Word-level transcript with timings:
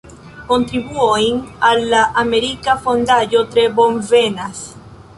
Kontribuojn 0.45 1.37
al 1.69 1.85
la 1.93 2.01
Amerika 2.23 2.77
Fondaĵo 2.87 3.47
tre 3.55 3.71
bonvenas! 3.81 4.67